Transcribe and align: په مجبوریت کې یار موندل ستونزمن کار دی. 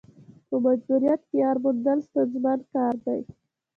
په 0.47 0.55
مجبوریت 0.65 1.21
کې 1.29 1.35
یار 1.43 1.57
موندل 1.63 1.99
ستونزمن 2.07 2.59
کار 2.73 2.95
دی. 3.05 3.21